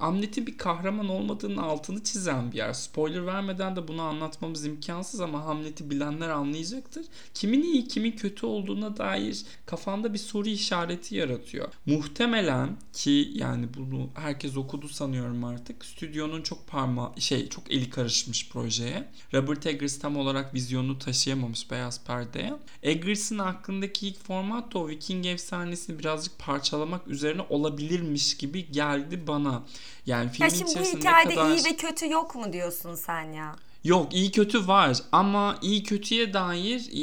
Amlet'in 0.00 0.46
bir 0.46 0.58
kahraman 0.58 1.08
olmadığının 1.08 1.56
altını 1.56 2.02
çizen 2.02 2.52
bir 2.52 2.56
yer. 2.56 2.72
Spoiler 2.72 3.26
vermeden 3.26 3.76
de 3.76 3.88
bunu 3.88 4.02
anlatmamız 4.02 4.66
imkansız 4.66 5.20
ama 5.20 5.44
Hamlet'i 5.44 5.90
bilenler 5.90 6.28
anlayacaktır. 6.28 7.06
Kimin 7.34 7.62
iyi 7.62 7.88
kimin 7.88 8.12
kötü 8.12 8.46
olduğuna 8.46 8.96
dair 8.96 9.42
kafanda 9.66 10.12
bir 10.12 10.18
soru 10.18 10.48
işareti 10.48 11.16
yaratıyor. 11.16 11.68
Muhtemelen 11.86 12.76
ki 12.92 13.30
yani 13.34 13.66
bunu 13.76 14.10
herkes 14.14 14.56
okudu 14.56 14.88
sanıyorum 14.88 15.44
artık. 15.44 15.84
Stüdyonun 15.84 16.42
çok 16.42 16.66
parma 16.66 17.14
şey 17.18 17.48
çok 17.48 17.72
eli 17.72 17.90
karışmış 17.90 18.48
projeye. 18.48 19.08
Robert 19.34 19.66
Eggers 19.66 19.98
tam 19.98 20.16
olarak 20.16 20.54
vizyonu 20.54 20.98
taşıyamamış 20.98 21.70
beyaz 21.70 22.04
perdeye. 22.04 22.54
Eggers'ın 22.82 23.38
aklındaki 23.38 24.08
ilk 24.08 24.24
format 24.24 24.74
da 24.74 24.78
o 24.78 24.88
Viking 24.88 25.26
efsanesini 25.26 25.98
birazcık 25.98 26.38
parça 26.38 26.63
parçalamak 26.64 27.08
üzerine 27.08 27.42
olabilirmiş 27.50 28.36
gibi 28.36 28.72
geldi 28.72 29.26
bana. 29.26 29.62
Yani 30.06 30.24
Ya 30.24 30.30
filmin 30.32 30.48
şimdi 30.48 30.70
içerisinde 30.70 30.98
hikayede 30.98 31.34
kadar... 31.34 31.56
iyi 31.56 31.64
ve 31.64 31.76
kötü 31.76 32.10
yok 32.10 32.34
mu 32.34 32.52
diyorsun 32.52 32.94
sen 32.94 33.32
ya? 33.32 33.56
Yok 33.84 34.14
iyi 34.14 34.30
kötü 34.30 34.68
var 34.68 34.98
ama 35.12 35.58
iyi 35.62 35.82
kötüye 35.82 36.32
dair 36.32 36.88
e, 36.92 37.00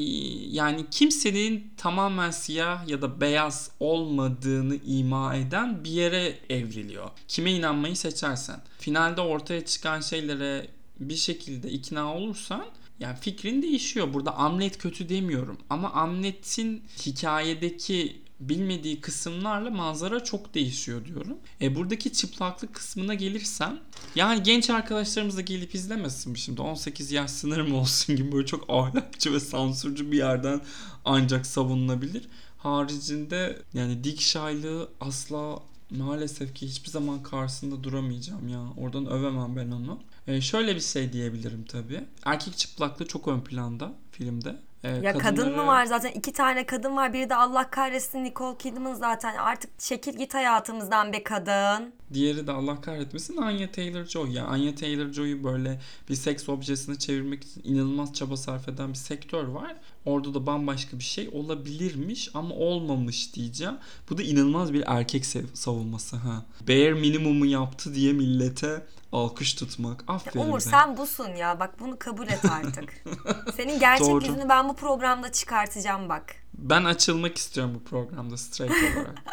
yani 0.49 0.85
kimsenin 0.91 1.73
tamamen 1.77 2.31
siyah 2.31 2.87
ya 2.87 3.01
da 3.01 3.21
beyaz 3.21 3.71
olmadığını 3.79 4.75
ima 4.75 5.35
eden 5.35 5.83
bir 5.83 5.89
yere 5.89 6.37
evriliyor. 6.49 7.09
Kime 7.27 7.51
inanmayı 7.51 7.95
seçersen. 7.95 8.61
Finalde 8.79 9.21
ortaya 9.21 9.65
çıkan 9.65 10.01
şeylere 10.01 10.67
bir 10.99 11.15
şekilde 11.15 11.69
ikna 11.69 12.15
olursan 12.15 12.65
yani 12.99 13.17
fikrin 13.21 13.61
değişiyor. 13.61 14.13
Burada 14.13 14.35
Amlet 14.35 14.77
kötü 14.77 15.09
demiyorum 15.09 15.57
ama 15.69 15.91
Amlet'in 15.91 16.83
hikayedeki 17.05 18.21
bilmediği 18.49 19.01
kısımlarla 19.01 19.69
manzara 19.69 20.23
çok 20.23 20.53
değişiyor 20.53 21.05
diyorum. 21.05 21.37
E 21.61 21.75
buradaki 21.75 22.13
çıplaklık 22.13 22.75
kısmına 22.75 23.13
gelirsem 23.13 23.79
yani 24.15 24.43
genç 24.43 24.69
arkadaşlarımız 24.69 25.37
da 25.37 25.41
gelip 25.41 25.75
izlemesin 25.75 26.33
şimdi 26.33 26.61
18 26.61 27.11
yaş 27.11 27.31
sınırı 27.31 27.65
mı 27.65 27.77
olsun 27.77 28.15
gibi 28.15 28.31
böyle 28.31 28.45
çok 28.45 28.65
ahlakçı 28.69 29.33
ve 29.33 29.39
sansürcü 29.39 30.11
bir 30.11 30.17
yerden 30.17 30.61
ancak 31.05 31.45
savunulabilir. 31.45 32.27
Haricinde 32.57 33.61
yani 33.73 34.03
dik 34.03 34.21
şaylığı 34.21 34.89
asla 34.99 35.59
maalesef 35.91 36.55
ki 36.55 36.67
hiçbir 36.67 36.89
zaman 36.89 37.23
karşısında 37.23 37.83
duramayacağım 37.83 38.47
ya. 38.47 38.63
Oradan 38.77 39.05
övemem 39.05 39.55
ben 39.55 39.71
onu. 39.71 39.99
E, 40.27 40.41
şöyle 40.41 40.75
bir 40.75 40.81
şey 40.81 41.13
diyebilirim 41.13 41.65
tabii. 41.65 42.03
Erkek 42.25 42.57
çıplaklığı 42.57 43.07
çok 43.07 43.27
ön 43.27 43.41
planda 43.41 43.93
filmde. 44.11 44.55
E, 44.83 44.89
Ya 44.89 45.17
kadın 45.17 45.55
mı 45.55 45.65
var 45.67 45.85
zaten 45.85 46.11
iki 46.11 46.33
tane 46.33 46.65
kadın 46.65 46.95
var 46.95 47.13
biri 47.13 47.29
de 47.29 47.35
Allah 47.35 47.69
kahretsin 47.69 48.23
Nicole 48.23 48.57
Kidman 48.57 48.93
zaten 48.93 49.35
artık 49.35 49.79
çekil 49.79 50.17
git 50.17 50.33
hayatımızdan 50.33 51.13
be 51.13 51.23
kadın. 51.23 51.93
Diğeri 52.13 52.47
de 52.47 52.51
Allah 52.51 52.81
kahretmesin 52.81 53.37
Anya 53.37 53.67
Taylor-Joy. 53.67 54.31
Yani 54.31 54.47
Anya 54.47 54.71
Taylor-Joy'u 54.75 55.43
böyle 55.43 55.79
bir 56.09 56.15
seks 56.15 56.49
objesine 56.49 56.95
çevirmek 56.99 57.43
için 57.43 57.61
inanılmaz 57.63 58.13
çaba 58.13 58.37
sarf 58.37 58.67
eden 58.69 58.89
bir 58.89 58.97
sektör 58.97 59.43
var. 59.47 59.75
Orada 60.05 60.33
da 60.33 60.45
bambaşka 60.45 60.99
bir 60.99 61.03
şey 61.03 61.29
olabilirmiş 61.33 62.29
ama 62.33 62.55
olmamış 62.55 63.35
diyeceğim. 63.35 63.75
Bu 64.09 64.17
da 64.17 64.23
inanılmaz 64.23 64.73
bir 64.73 64.83
erkek 64.87 65.25
sev- 65.25 65.53
savunması 65.53 66.15
ha. 66.15 66.45
Bare 66.67 66.93
minimumu 66.93 67.45
yaptı 67.45 67.95
diye 67.95 68.13
millete 68.13 68.85
alkış 69.11 69.53
tutmak. 69.53 70.03
Aferin 70.07 70.39
Umur 70.39 70.55
be. 70.55 70.59
sen 70.59 70.97
busun 70.97 71.35
ya 71.35 71.59
bak 71.59 71.79
bunu 71.79 71.99
kabul 71.99 72.27
et 72.27 72.45
artık. 72.45 72.93
Senin 73.55 73.79
gerçek 73.79 74.07
Doğru. 74.07 74.25
yüzünü 74.25 74.49
ben 74.49 74.69
bu 74.69 74.75
programda 74.75 75.31
çıkartacağım 75.31 76.09
bak. 76.09 76.35
Ben 76.53 76.85
açılmak 76.85 77.37
istiyorum 77.37 77.73
bu 77.79 77.83
programda 77.89 78.37
straight 78.37 78.75
olarak. 78.97 79.17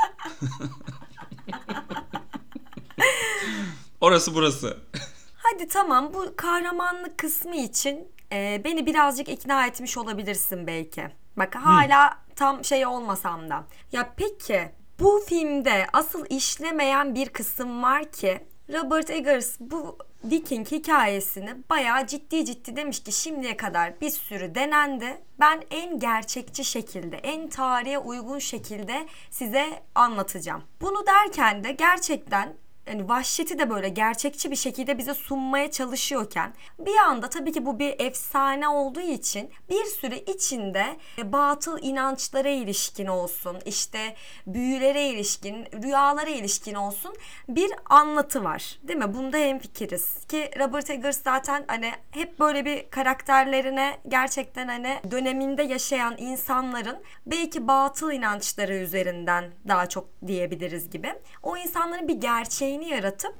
Orası 4.00 4.35
burası. 4.35 4.78
Hadi 5.37 5.68
tamam 5.68 6.14
bu 6.14 6.37
kahramanlık 6.37 7.18
kısmı 7.18 7.56
için 7.56 8.12
e, 8.32 8.62
beni 8.64 8.87
birazcık 8.87 9.28
ikna 9.28 9.66
etmiş 9.66 9.99
olabilirsin 9.99 10.66
belki. 10.66 11.08
Bak 11.37 11.54
hala 11.54 12.18
tam 12.37 12.64
şey 12.64 12.87
olmasam 12.87 13.50
da. 13.50 13.64
Ya 13.92 14.14
peki 14.16 14.73
bu 15.00 15.23
filmde 15.28 15.87
asıl 15.92 16.25
işlemeyen 16.30 17.14
bir 17.14 17.28
kısım 17.28 17.82
var 17.82 18.12
ki 18.12 18.47
Robert 18.73 19.11
Eggers 19.11 19.57
bu 19.61 19.99
Viking 20.25 20.71
hikayesini 20.71 21.51
bayağı 21.71 22.07
ciddi 22.07 22.45
ciddi 22.45 22.77
demiş 22.77 23.03
ki 23.03 23.13
şimdiye 23.13 23.57
kadar 23.57 24.01
bir 24.01 24.11
sürü 24.11 24.55
denendi. 24.55 25.21
Ben 25.41 25.63
en 25.71 25.99
gerçekçi 25.99 26.65
şekilde, 26.65 27.17
en 27.17 27.49
tarihe 27.49 27.99
uygun 27.99 28.39
şekilde 28.39 29.07
size 29.31 29.83
anlatacağım. 29.95 30.63
Bunu 30.81 31.07
derken 31.07 31.65
de 31.65 31.73
gerçekten 31.73 32.55
yani 32.88 33.09
vahşeti 33.09 33.59
de 33.59 33.71
böyle 33.71 33.88
gerçekçi 33.88 34.50
bir 34.50 34.57
şekilde 34.57 34.99
bize 34.99 35.14
sunmaya 35.14 35.71
çalışıyorken 35.71 36.54
bir 36.78 36.97
anda 36.97 37.28
tabii 37.28 37.52
ki 37.52 37.66
bu 37.66 37.78
bir 37.78 37.95
efsane 37.99 38.68
olduğu 38.68 39.00
için 39.00 39.50
bir 39.71 39.85
sürü 39.85 40.14
içinde 40.14 40.85
e, 41.18 41.33
batıl 41.33 41.78
inançlara 41.83 42.49
ilişkin 42.49 43.07
olsun 43.07 43.59
işte 43.64 44.14
büyülere 44.47 45.09
ilişkin 45.09 45.66
rüyalara 45.83 46.30
ilişkin 46.30 46.75
olsun 46.75 47.14
bir 47.49 47.73
anlatı 47.90 48.45
var 48.45 48.78
değil 48.83 48.99
mi? 48.99 49.14
Bunda 49.14 49.37
hemfikiriz 49.37 50.26
ki 50.26 50.50
Robert 50.59 50.90
Eggers 50.90 51.23
zaten 51.23 51.64
hani 51.66 51.92
hep 52.11 52.40
böyle 52.40 52.64
bir 52.64 52.90
karakterlerine 52.90 53.99
gerçekten 54.09 54.68
hani 54.68 54.99
döneminde 55.11 55.62
yaşayan 55.62 56.14
insanların 56.18 56.99
belki 57.26 57.68
batıl 57.68 58.12
inançları 58.12 58.75
üzerinden 58.75 59.45
daha 59.68 59.88
çok 59.88 60.09
diyebiliriz 60.26 60.90
gibi. 60.90 61.14
O 61.42 61.57
insanların 61.57 62.09
bir 62.09 62.14
gerçeğini 62.14 62.77
yaratıp 62.85 63.37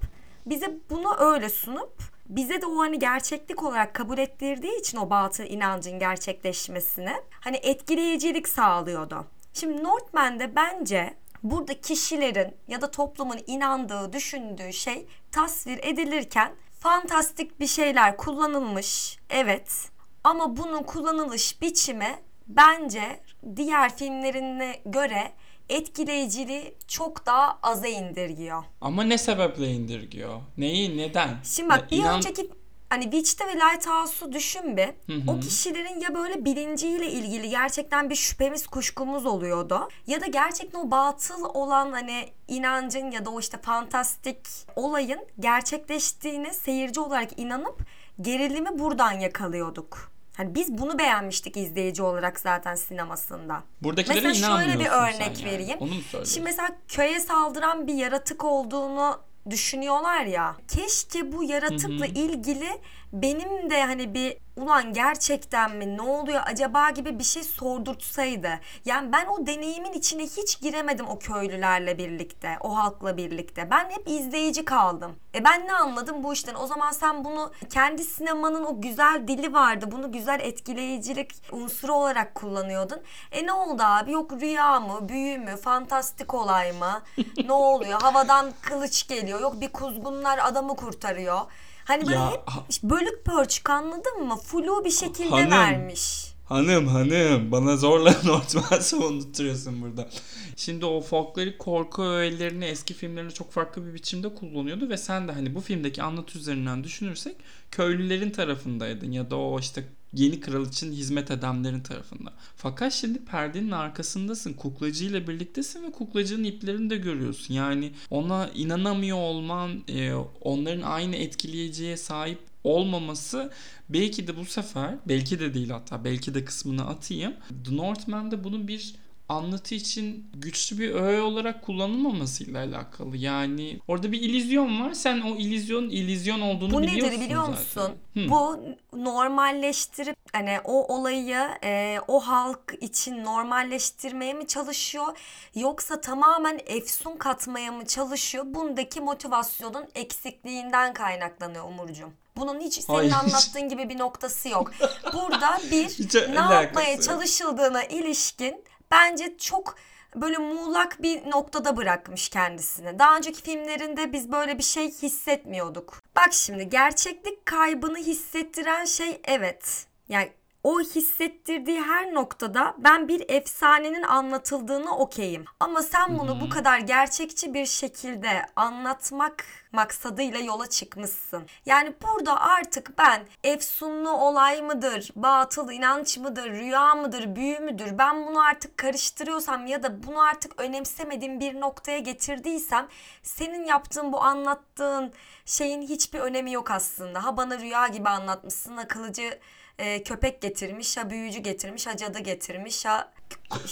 bize 0.47 0.79
bunu 0.91 1.17
öyle 1.19 1.49
sunup 1.49 2.03
bize 2.29 2.63
de 2.63 2.67
o 2.67 2.79
hani 2.79 2.99
gerçeklik 2.99 3.63
olarak 3.63 3.95
kabul 3.95 4.19
ettirdiği 4.19 4.81
için 4.81 4.99
o 4.99 5.11
batıl 5.11 5.45
inancın 5.45 5.99
gerçekleşmesini 5.99 7.13
hani 7.41 7.57
etkileyicilik 7.57 8.49
sağlıyordu. 8.49 9.27
Şimdi 9.53 9.85
Northman'de 9.85 10.57
bence 10.57 11.15
burada 11.43 11.81
kişilerin 11.81 12.57
ya 12.69 12.81
da 12.81 12.91
toplumun 12.91 13.39
inandığı, 13.47 14.13
düşündüğü 14.13 14.73
şey 14.73 15.07
tasvir 15.33 15.81
edilirken 15.83 16.53
fantastik 16.81 17.61
bir 17.61 17.67
şeyler 17.67 18.17
kullanılmış. 18.17 19.19
Evet. 19.31 19.91
Ama 20.25 20.57
bunun 20.57 20.83
kullanılış 20.83 21.63
biçimi 21.63 22.19
bence 22.47 23.21
diğer 23.57 23.97
filmlerine 23.97 24.81
göre 24.87 25.33
etkileyiciliği 25.69 26.75
çok 26.89 27.27
daha 27.27 27.59
aza 27.63 27.87
indirgiyor. 27.89 28.65
Ama 28.81 29.03
ne 29.03 29.19
sebeple 29.19 29.71
indirgiyor? 29.73 30.41
Neyi, 30.59 30.97
neden? 30.99 31.37
Şimdi 31.45 31.69
bak 31.69 31.79
Ya 31.93 31.99
bir 31.99 32.03
inan- 32.03 32.17
önceki 32.17 32.51
hani 32.91 33.03
Witch'te 33.03 33.47
ve 33.47 33.53
Lighthouse'u 33.57 34.33
düşün 34.33 34.77
bir. 34.77 34.87
Hı 34.87 35.13
hı. 35.13 35.31
O 35.37 35.41
kişilerin 35.41 36.01
ya 36.01 36.15
böyle 36.15 36.45
bilinciyle 36.45 37.11
ilgili 37.11 37.49
gerçekten 37.51 38.11
bir 38.11 38.15
şüphemiz 38.15 38.67
kuşkumuz 38.67 39.27
oluyordu. 39.27 39.89
Ya 40.07 40.21
da 40.21 40.27
gerçekten 40.27 40.79
o 40.81 40.91
batıl 40.91 41.45
olan 41.45 41.93
hani 41.93 42.29
inancın 42.49 43.11
ya 43.11 43.25
da 43.27 43.31
o 43.31 43.41
işte 43.41 43.59
fantastik 43.63 44.39
olayın 44.77 45.21
gerçekleştiğine 45.41 46.53
seyirci 46.55 47.01
olarak 47.01 47.39
inanıp 47.39 47.81
gerilimi 48.21 48.79
buradan 48.79 49.13
yakalıyorduk. 49.21 50.13
Hani 50.39 50.55
biz 50.55 50.79
bunu 50.79 50.99
beğenmiştik 50.99 51.57
izleyici 51.57 52.03
olarak 52.03 52.41
zaten 52.41 52.75
sinemasında. 52.75 53.63
Buradakilere 53.83 54.29
Mesela 54.29 54.59
şöyle 54.61 54.79
bir 54.81 54.87
örnek 54.87 55.41
yani. 55.41 55.53
vereyim. 55.53 55.79
Onu 55.81 55.95
mu 55.95 56.01
söylüyorsun? 56.01 56.35
Şimdi 56.35 56.45
mesela 56.45 56.69
köye 56.89 57.21
saldıran 57.21 57.87
bir 57.87 57.95
yaratık 57.95 58.45
olduğunu 58.45 59.21
düşünüyorlar 59.51 60.25
ya. 60.25 60.57
Keşke 60.69 61.33
bu 61.33 61.45
yaratıkla 61.45 62.07
ilgili 62.07 62.69
benim 63.13 63.71
de 63.71 63.85
hani 63.85 64.15
bir 64.15 64.37
ulan 64.57 64.93
gerçekten 64.93 65.77
mi 65.77 65.97
ne 65.97 66.03
oluyor 66.03 66.43
acaba 66.47 66.91
gibi 66.91 67.19
bir 67.19 67.25
şey 67.25 67.43
sordurtsaydı. 67.43 68.51
Yani 68.85 69.13
ben 69.13 69.27
o 69.27 69.47
deneyimin 69.47 69.93
içine 69.93 70.23
hiç 70.23 70.61
giremedim 70.61 71.09
o 71.09 71.19
köylülerle 71.19 71.99
birlikte, 71.99 72.57
o 72.61 72.77
halkla 72.77 73.17
birlikte. 73.17 73.71
Ben 73.71 73.91
hep 73.91 74.09
izleyici 74.09 74.65
kaldım. 74.65 75.17
E 75.35 75.45
ben 75.45 75.67
ne 75.67 75.73
anladım 75.73 76.23
bu 76.23 76.33
işten? 76.33 76.55
O 76.55 76.67
zaman 76.67 76.91
sen 76.93 77.25
bunu 77.25 77.53
kendi 77.71 78.05
sinemanın 78.05 78.65
o 78.65 78.81
güzel 78.81 79.29
dili 79.29 79.53
vardı. 79.53 79.89
Bunu 79.91 80.13
güzel 80.13 80.41
etkileyicilik 80.41 81.33
unsuru 81.53 81.95
olarak 81.95 82.35
kullanıyordun. 82.35 82.99
E 83.33 83.47
ne 83.47 83.53
oldu 83.53 83.83
abi? 83.85 84.13
Yok 84.13 84.33
rüya 84.33 84.81
mı, 84.81 85.09
büyü 85.09 85.39
mü, 85.39 85.57
fantastik 85.57 86.35
olay 86.35 86.73
mı? 86.73 87.03
ne 87.45 87.53
oluyor? 87.53 88.01
Havadan 88.03 88.53
kılıç 88.63 89.09
geliyor. 89.09 89.41
Yok 89.41 89.61
bir 89.61 89.69
kuzgunlar 89.69 90.39
adamı 90.43 90.77
kurtarıyor. 90.77 91.41
Hani 91.89 92.07
böyle 92.07 92.19
Ya, 92.19 92.31
hep 92.33 92.83
bölük 92.83 93.25
pörçük 93.25 93.71
anladın 93.71 94.27
mı? 94.27 94.37
Flu 94.37 94.85
bir 94.85 94.91
şekilde 94.91 95.29
Hanım. 95.29 95.51
vermiş. 95.51 96.25
Hanım 96.45 96.87
hanım 96.87 97.53
bana 97.53 97.77
zorla 97.77 98.11
Northman 98.25 98.81
savundurtuyorsun 98.81 99.83
burada. 99.83 100.09
Şimdi 100.57 100.85
o 100.87 101.01
folklorik 101.01 101.59
korku 101.59 102.03
öğelerini 102.05 102.65
eski 102.65 102.95
filmlerinde 102.95 103.35
çok 103.35 103.53
farklı 103.53 103.87
bir 103.87 103.95
biçimde 103.95 104.35
kullanıyordu 104.35 104.89
ve 104.89 104.97
sen 104.97 105.29
de 105.29 105.33
hani 105.33 105.55
bu 105.55 105.61
filmdeki 105.61 106.03
anlatı 106.03 106.39
üzerinden 106.39 106.85
düşünürsek 106.85 107.37
köylülerin 107.71 108.31
tarafındaydın 108.31 109.13
ya 109.13 109.31
da 109.31 109.37
o 109.37 109.61
işte 109.61 109.85
yeni 110.13 110.41
kral 110.41 110.67
için 110.67 110.93
hizmet 110.93 111.31
edenlerin 111.31 111.81
tarafında. 111.81 112.33
Fakat 112.57 112.93
şimdi 112.93 113.25
perdenin 113.25 113.71
arkasındasın. 113.71 114.53
Kuklacıyla 114.53 115.29
birliktesin 115.29 115.83
ve 115.83 115.93
kuklacının 115.93 116.45
iplerini 116.45 116.91
de 116.91 116.97
görüyorsun. 116.97 117.55
Yani 117.55 117.93
ona 118.11 118.49
inanamıyor 118.55 119.19
olman, 119.19 119.83
e, 119.89 120.13
onların 120.41 120.83
aynı 120.83 121.17
etkileyiciye 121.17 121.97
sahip 121.97 122.39
olmaması 122.65 123.51
belki 123.89 124.27
de 124.27 124.37
bu 124.37 124.45
sefer 124.45 124.95
belki 125.09 125.41
de 125.41 125.55
değil 125.55 125.71
hatta 125.71 126.05
belki 126.05 126.35
de 126.35 126.45
kısmını 126.45 126.87
atayım. 126.87 127.35
The 127.65 127.77
Northman'de 127.77 128.45
bunun 128.45 128.69
bir 128.69 128.95
anlatı 129.29 129.75
için 129.75 130.31
güçlü 130.35 130.79
bir 130.79 130.95
öğe 130.95 131.21
olarak 131.21 131.63
kullanılmamasıyla 131.63 132.65
alakalı. 132.65 133.17
Yani 133.17 133.79
orada 133.89 134.13
bir 134.13 134.21
illüzyon 134.21 134.81
var. 134.81 134.93
Sen 134.93 135.21
o 135.21 135.37
illüzyon 135.37 135.83
illüzyon 135.91 136.41
olduğunu 136.41 136.73
Bu 136.73 136.83
biliyorsun 136.83 137.07
nedir 137.15 137.21
biliyor 137.25 137.41
zaten. 137.43 137.59
musun? 137.59 137.95
Hı. 138.15 138.31
Bu 138.31 138.59
normalleştirip 139.05 140.17
hani 140.33 140.59
o 140.65 140.95
olayı 140.95 141.49
e, 141.65 141.99
o 142.09 142.21
halk 142.21 142.75
için 142.81 143.25
normalleştirmeye 143.25 144.33
mi 144.35 144.47
çalışıyor 144.47 145.19
yoksa 145.55 146.01
tamamen 146.01 146.61
efsun 146.67 147.17
katmaya 147.17 147.73
mı 147.73 147.87
çalışıyor? 147.87 148.45
Bundaki 148.47 149.01
motivasyonun 149.01 149.85
eksikliğinden 149.95 150.93
kaynaklanıyor 150.93 151.65
Umurcuğum. 151.65 152.13
Bunun 152.37 152.61
hiç 152.61 152.75
senin 152.75 152.97
Hayır. 152.99 153.13
anlattığın 153.13 153.69
gibi 153.69 153.89
bir 153.89 153.99
noktası 153.99 154.49
yok. 154.49 154.73
Burada 155.15 155.61
bir 155.71 155.89
Hiç 155.89 156.15
ne 156.15 156.35
yapmaya 156.55 156.93
yok. 156.93 157.03
çalışıldığına 157.03 157.85
ilişkin 157.85 158.65
bence 158.91 159.39
çok 159.39 159.77
böyle 160.17 160.39
muğlak 160.39 161.03
bir 161.03 161.31
noktada 161.31 161.77
bırakmış 161.77 162.29
kendisini. 162.29 162.99
Daha 162.99 163.17
önceki 163.17 163.43
filmlerinde 163.43 164.13
biz 164.13 164.33
böyle 164.33 164.59
bir 164.59 164.63
şey 164.63 164.91
hissetmiyorduk. 164.91 166.03
Bak 166.17 166.33
şimdi 166.33 166.69
gerçeklik 166.69 167.47
kaybını 167.47 167.99
hissettiren 167.99 168.85
şey 168.85 169.21
evet. 169.25 169.87
Yani 170.09 170.31
o 170.69 170.81
hissettirdiği 170.81 171.81
her 171.81 172.15
noktada 172.15 172.75
ben 172.79 173.09
bir 173.09 173.25
efsanenin 173.29 174.03
anlatıldığını 174.03 174.97
okeyim. 174.97 175.45
Ama 175.61 175.83
sen 175.83 176.19
bunu 176.19 176.41
bu 176.41 176.49
kadar 176.49 176.79
gerçekçi 176.79 177.55
bir 177.55 177.67
şekilde 177.67 178.47
anlatmak 178.57 179.45
maksadıyla 179.73 180.39
yola 180.39 180.67
çıkmışsın. 180.67 181.47
Yani 181.67 181.93
burada 182.03 182.41
artık 182.41 182.99
ben 182.99 183.23
efsunlu 183.45 184.11
olay 184.11 184.63
mıdır, 184.63 185.11
batıl 185.17 185.71
inanç 185.71 186.19
mıdır, 186.19 186.51
rüya 186.51 186.95
mıdır, 186.95 187.37
büyü 187.37 187.59
müdür 187.59 187.99
ben 187.99 188.27
bunu 188.27 188.41
artık 188.41 188.79
karıştırıyorsam 188.79 189.67
ya 189.67 189.83
da 189.83 190.03
bunu 190.03 190.21
artık 190.21 190.61
önemsemediğim 190.61 191.41
bir 191.41 191.61
noktaya 191.61 191.99
getirdiysem 191.99 192.89
senin 193.23 193.65
yaptığın 193.65 194.13
bu 194.13 194.23
anlattığın 194.23 195.13
şeyin 195.49 195.83
hiçbir 195.83 196.19
önemi 196.19 196.53
yok 196.53 196.71
aslında. 196.71 197.25
Ha 197.25 197.37
bana 197.37 197.59
rüya 197.61 197.89
gibi 197.89 198.09
anlatmışsın, 198.09 198.77
akıllıcı 198.77 199.39
e, 199.79 200.03
köpek 200.03 200.41
getirmiş, 200.43 200.97
ha 200.97 201.11
büyücü 201.11 201.39
getirmiş, 201.39 201.87
ha 201.87 201.97
cadı 201.97 202.19
getirmiş, 202.19 202.85
ha 202.85 203.13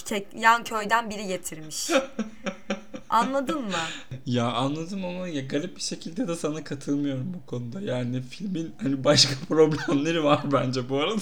k- 0.09 0.23
yan 0.35 0.63
köyden 0.63 1.09
biri 1.09 1.27
getirmiş. 1.27 1.89
Anladın 3.09 3.63
mı? 3.63 3.71
Ya 4.25 4.45
anladım 4.51 5.05
ama 5.05 5.27
ya 5.27 5.41
garip 5.41 5.75
bir 5.75 5.81
şekilde 5.81 6.27
de 6.27 6.35
sana 6.35 6.63
katılmıyorum 6.63 7.33
bu 7.33 7.45
konuda. 7.45 7.81
Yani 7.81 8.21
filmin 8.21 8.75
hani 8.81 9.03
başka 9.03 9.33
problemleri 9.49 10.23
var 10.23 10.41
bence 10.51 10.89
bu 10.89 10.97
arada. 10.99 11.19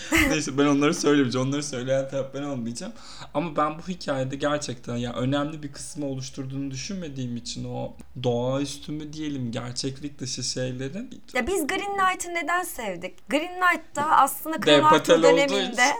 Neyse 0.28 0.58
ben 0.58 0.66
onları 0.66 0.94
söylemeyeceğim. 0.94 1.48
Onları 1.48 1.62
söyleyen 1.62 2.08
taraf 2.08 2.26
ben 2.34 2.42
olmayacağım. 2.42 2.92
Ama 3.34 3.56
ben 3.56 3.78
bu 3.78 3.82
hikayede 3.88 4.36
gerçekten 4.36 4.96
ya 4.96 5.12
önemli 5.12 5.62
bir 5.62 5.72
kısmı 5.72 6.06
oluşturduğunu 6.06 6.70
düşünmediğim 6.70 7.36
için 7.36 7.64
o 7.64 7.96
doğaüstü 8.22 8.92
mü 8.92 9.12
diyelim 9.12 9.52
gerçeklik 9.52 10.18
dışı 10.18 10.42
şeylerin 10.42 11.22
Ya 11.34 11.46
biz 11.46 11.66
Green 11.66 11.98
Knight'ı 11.98 12.34
neden 12.34 12.62
sevdik? 12.62 13.28
Green 13.28 13.60
Knight 13.60 13.96
da 13.96 14.16
aslında 14.16 14.60
Kral 14.60 14.84
Arthur 14.84 15.22
döneminde 15.22 15.92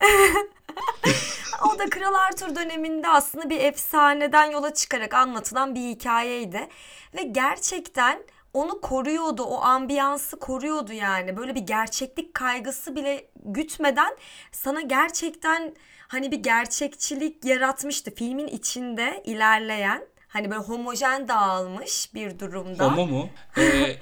o 1.74 1.78
da 1.78 1.90
Kral 1.90 2.14
Arthur 2.14 2.56
döneminde 2.56 3.08
aslında 3.08 3.50
bir 3.50 3.60
efsaneden 3.60 4.50
yola 4.50 4.74
çıkarak 4.74 5.14
anlatılan 5.14 5.74
bir 5.74 5.80
hikayeydi. 5.80 6.68
Ve 7.14 7.22
gerçekten 7.22 8.18
onu 8.54 8.80
koruyordu, 8.80 9.42
o 9.42 9.60
ambiyansı 9.60 10.38
koruyordu 10.38 10.92
yani. 10.92 11.36
Böyle 11.36 11.54
bir 11.54 11.60
gerçeklik 11.60 12.34
kaygısı 12.34 12.96
bile 12.96 13.26
gütmeden 13.44 14.16
sana 14.52 14.80
gerçekten 14.80 15.74
hani 16.08 16.30
bir 16.30 16.42
gerçekçilik 16.42 17.44
yaratmıştı. 17.44 18.14
Filmin 18.14 18.46
içinde 18.46 19.22
ilerleyen 19.24 20.06
hani 20.28 20.50
böyle 20.50 20.62
homojen 20.62 21.28
dağılmış 21.28 22.14
bir 22.14 22.38
durumda. 22.38 22.84
Homo 22.84 23.06
mu? 23.06 23.28
Ee, 23.58 23.96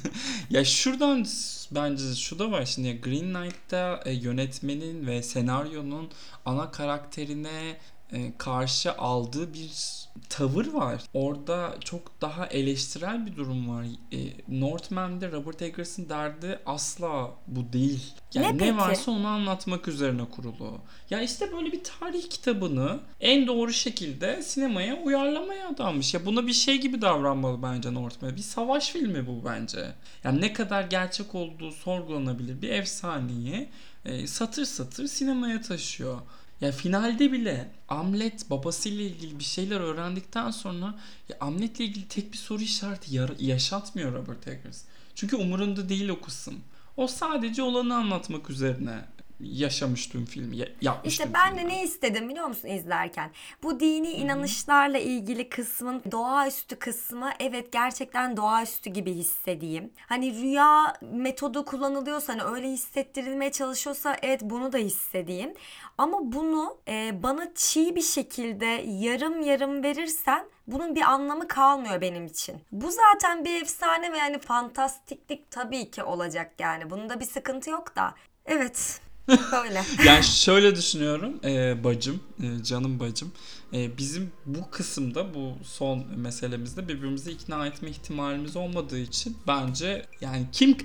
ya 0.50 0.64
şuradan 0.64 1.26
bence 1.70 2.14
şu 2.14 2.38
da 2.38 2.50
var 2.50 2.64
şimdi 2.64 3.00
Green 3.00 3.34
Knight'ta 3.34 4.00
e, 4.04 4.12
yönetmenin 4.12 5.06
ve 5.06 5.22
senaryonun 5.22 6.10
ana 6.44 6.70
karakterine 6.70 7.76
e, 8.12 8.32
karşı 8.38 8.92
aldığı 8.92 9.54
bir 9.54 10.03
tavır 10.28 10.66
var. 10.72 11.02
Orada 11.14 11.74
çok 11.84 12.20
daha 12.20 12.46
eleştirel 12.46 13.26
bir 13.26 13.36
durum 13.36 13.68
var. 13.68 13.84
E, 14.12 14.18
Northman'de 14.48 15.32
Robert 15.32 15.62
Eggers'ın 15.62 16.08
derdi 16.08 16.58
asla 16.66 17.30
bu 17.46 17.72
değil. 17.72 18.12
Yani 18.34 18.46
Ne 18.46 18.52
ne, 18.52 18.58
peki? 18.58 18.76
varsa 18.76 19.10
onu 19.10 19.26
anlatmak 19.26 19.88
üzerine 19.88 20.24
kurulu. 20.24 20.78
Ya 21.10 21.22
işte 21.22 21.52
böyle 21.52 21.72
bir 21.72 21.80
tarih 21.84 22.30
kitabını 22.30 23.00
en 23.20 23.46
doğru 23.46 23.72
şekilde 23.72 24.42
sinemaya 24.42 24.96
uyarlamaya 25.02 25.68
adanmış. 25.68 26.14
Ya 26.14 26.26
buna 26.26 26.46
bir 26.46 26.52
şey 26.52 26.80
gibi 26.80 27.02
davranmalı 27.02 27.62
bence 27.62 27.94
Northman. 27.94 28.36
Bir 28.36 28.40
savaş 28.42 28.90
filmi 28.90 29.26
bu 29.26 29.44
bence. 29.44 29.92
Yani 30.24 30.40
ne 30.40 30.52
kadar 30.52 30.82
gerçek 30.82 31.34
olduğu 31.34 31.72
sorgulanabilir 31.72 32.62
bir 32.62 32.68
efsaneyi 32.68 33.68
e, 34.04 34.26
satır 34.26 34.64
satır 34.64 35.06
sinemaya 35.06 35.60
taşıyor. 35.60 36.18
Ya 36.60 36.72
finalde 36.72 37.32
bile 37.32 37.70
Amlet 37.88 38.50
babasıyla 38.50 39.04
ilgili 39.04 39.38
bir 39.38 39.44
şeyler 39.44 39.80
öğrendikten 39.80 40.50
sonra 40.50 40.94
ya 41.28 41.36
Amlet'le 41.40 41.80
ilgili 41.80 42.08
tek 42.08 42.32
bir 42.32 42.38
soru 42.38 42.62
işareti 42.62 43.20
yaşatmıyor 43.38 44.12
Robert 44.12 44.48
Eggers. 44.48 44.82
Çünkü 45.14 45.36
umurunda 45.36 45.88
değil 45.88 46.08
o 46.08 46.20
kısım. 46.20 46.54
O 46.96 47.06
sadece 47.06 47.62
olanı 47.62 47.96
anlatmak 47.96 48.50
üzerine 48.50 49.04
yaşamış 49.40 50.06
tüm 50.06 50.24
filmi, 50.24 50.56
ya- 50.56 50.68
yapmış 50.80 51.12
İşte 51.12 51.34
ben 51.34 51.54
de 51.54 51.58
filmi. 51.58 51.72
ne 51.72 51.82
istedim 51.84 52.28
biliyor 52.28 52.46
musun 52.46 52.68
izlerken? 52.68 53.30
Bu 53.62 53.80
dini 53.80 54.10
inanışlarla 54.10 54.98
ilgili 54.98 55.48
kısmın 55.48 56.02
doğaüstü 56.12 56.76
kısmı 56.78 57.30
evet 57.40 57.72
gerçekten 57.72 58.36
doğaüstü 58.36 58.90
gibi 58.90 59.12
hissedeyim. 59.14 59.90
Hani 60.06 60.34
rüya 60.42 60.94
metodu 61.00 61.64
kullanılıyorsa 61.64 62.32
hani 62.32 62.42
öyle 62.42 62.68
hissettirilmeye 62.68 63.52
çalışıyorsa 63.52 64.16
evet 64.22 64.40
bunu 64.42 64.72
da 64.72 64.78
hissedeyim. 64.78 65.54
Ama 65.98 66.18
bunu 66.22 66.78
e, 66.88 67.22
bana 67.22 67.54
çiğ 67.54 67.94
bir 67.96 68.02
şekilde 68.02 68.66
yarım 68.88 69.40
yarım 69.40 69.82
verirsen 69.82 70.44
bunun 70.66 70.94
bir 70.94 71.00
anlamı 71.02 71.48
kalmıyor 71.48 72.00
benim 72.00 72.26
için. 72.26 72.56
Bu 72.72 72.90
zaten 72.90 73.44
bir 73.44 73.62
efsane 73.62 74.12
ve 74.12 74.18
yani 74.18 74.38
fantastiklik 74.38 75.50
tabii 75.50 75.90
ki 75.90 76.02
olacak 76.02 76.52
yani. 76.58 76.90
Bunda 76.90 77.20
bir 77.20 77.24
sıkıntı 77.24 77.70
yok 77.70 77.96
da. 77.96 78.14
Evet. 78.46 79.00
Böyle. 79.28 79.84
Yani 80.06 80.24
şöyle 80.24 80.76
düşünüyorum 80.76 81.34
e, 81.44 81.84
bacım, 81.84 82.20
e, 82.42 82.64
canım 82.64 83.00
bacım. 83.00 83.32
E, 83.72 83.98
bizim 83.98 84.32
bu 84.46 84.70
kısımda 84.70 85.34
bu 85.34 85.52
son 85.64 86.04
meselemizde 86.16 86.88
birbirimizi 86.88 87.30
ikna 87.30 87.66
etme 87.66 87.90
ihtimalimiz 87.90 88.56
olmadığı 88.56 88.98
için 88.98 89.36
bence 89.46 90.06
yani 90.20 90.46
kim 90.52 90.76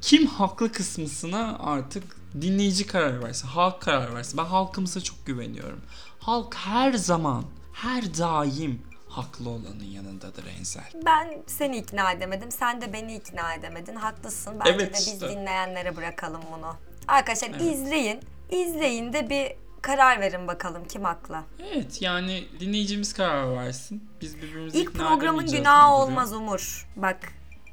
kim 0.00 0.26
haklı 0.26 0.72
kısmısına 0.72 1.58
artık 1.58 2.04
dinleyici 2.40 2.86
karar 2.86 3.22
versin, 3.22 3.48
halk 3.48 3.80
karar 3.82 4.14
versin. 4.14 4.38
Ben 4.38 4.44
halkımıza 4.44 5.00
çok 5.00 5.26
güveniyorum. 5.26 5.80
Halk 6.18 6.54
her 6.54 6.92
zaman, 6.92 7.44
her 7.72 8.18
daim 8.18 8.82
haklı 9.08 9.50
olanın 9.50 9.84
yanındadır 9.84 10.44
Enzel. 10.58 10.90
Ben 11.06 11.42
seni 11.46 11.78
ikna 11.78 12.12
edemedim. 12.12 12.50
Sen 12.50 12.80
de 12.80 12.92
beni 12.92 13.16
ikna 13.16 13.54
edemedin. 13.54 13.94
Haklısın. 13.94 14.54
Bence 14.60 14.70
Evet 14.70 14.94
de 14.94 14.98
biz 14.98 15.20
dinleyenlere 15.20 15.96
bırakalım 15.96 16.40
bunu. 16.52 16.76
Arkadaşlar 17.08 17.48
Evet. 17.48 17.60
izleyin. 17.62 18.20
İzleyin 18.50 19.12
de 19.12 19.30
bir 19.30 19.52
karar 19.82 20.20
verin 20.20 20.48
bakalım 20.48 20.82
kim 20.88 21.04
haklı. 21.04 21.38
Evet 21.72 22.02
yani 22.02 22.44
dinleyicimiz 22.60 23.12
karar 23.12 23.56
versin. 23.56 24.08
Biz 24.20 24.36
birbirimizi 24.36 24.78
İlk 24.78 24.90
ikna 24.90 25.08
programın 25.08 25.46
günahı 25.46 25.92
olmaz 25.94 26.32
Umur. 26.32 26.88
Bak 26.96 27.18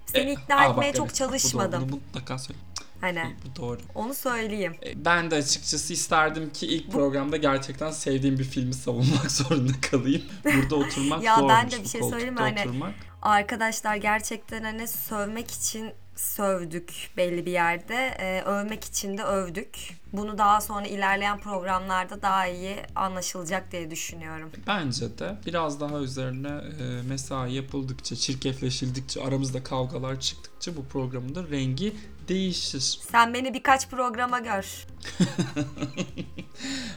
seni 0.06 0.30
E, 0.30 0.34
ikna 0.34 0.56
aa, 0.56 0.60
bak, 0.70 0.72
etmeye 0.72 0.94
çok 0.94 1.06
evet, 1.08 1.12
bak, 1.12 1.20
bu 1.20 1.30
doğru. 1.30 1.40
çalışmadım. 1.40 1.82
Bunu 1.82 1.92
mutlaka 1.92 2.38
söyle. 2.40 2.60
Hani 3.02 3.36
Bu 3.46 3.62
doğru. 3.62 3.80
onu 3.96 4.14
söyleyeyim. 4.14 4.76
E, 4.86 5.06
Ben 5.06 5.32
de 5.32 5.36
açıkçası 5.36 5.94
isterdim 5.94 6.50
ki 6.54 6.68
ilk 6.68 6.92
programda 6.92 7.38
gerçekten 7.38 7.92
sevdiğim 7.92 8.40
bir 8.40 8.44
filmi 8.44 8.74
savunmak 8.74 9.32
zorunda 9.32 9.72
kalayım. 9.92 10.22
Burada 10.46 10.76
oturmak 10.76 11.24
Ya 11.24 11.36
zormuş. 11.36 11.54
ben 11.54 11.72
de 11.72 11.84
bir 11.84 11.88
şey 11.90 12.04
söyleyeyim 12.04 12.34
mi? 12.34 12.40
Hani- 12.40 12.60
Oturmak. 12.60 12.94
Arkadaşlar 13.22 13.96
gerçekten 13.96 14.64
hani 14.64 14.88
sövmek 14.88 15.52
için 15.52 15.92
sövdük 16.16 16.94
belli 17.18 17.46
bir 17.46 17.52
yerde. 17.52 18.16
Ee, 18.20 18.42
övmek 18.42 18.84
için 18.84 19.18
de 19.18 19.24
övdük. 19.24 19.78
Bunu 20.14 20.38
daha 20.38 20.62
sonra 20.62 20.88
ilerleyen 20.88 21.40
programlarda 21.40 22.22
daha 22.22 22.48
iyi 22.48 22.76
anlaşılacak 22.96 23.72
diye 23.72 23.92
düşünüyorum. 23.92 24.52
Bence 24.68 25.18
de 25.20 25.38
biraz 25.46 25.80
daha 25.80 25.98
üzerine 26.00 26.48
e, 26.82 27.02
mesai 27.08 27.54
yapıldıkça, 27.54 28.16
çirkefleşildikçe, 28.16 29.24
aramızda 29.24 29.64
kavgalar 29.64 30.20
çıktıkça 30.20 30.76
bu 30.78 30.86
programın 30.86 31.36
da 31.36 31.44
rengi 31.52 31.96
değişir. 32.28 33.00
Sen 33.12 33.34
beni 33.34 33.54
birkaç 33.54 33.90
programa 33.90 34.40
gör. 34.40 34.86